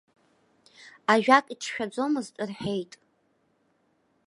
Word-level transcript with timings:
Ажәак 1.11 1.45
иҿшәаӡомызт, 1.53 2.35
рҳәеит. 2.49 2.93